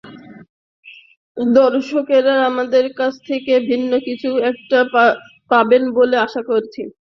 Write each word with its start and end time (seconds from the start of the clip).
দর্শকেরাও 1.55 2.39
আমার 2.49 2.67
কাছ 2.97 3.13
থেকে 3.29 3.53
ভিন্ন 3.69 3.91
কিছু 4.07 4.29
একটা 4.51 4.79
পাবেন 5.51 5.83
বলে 5.97 6.15
আশা 6.17 6.41
করছি। 6.49 6.81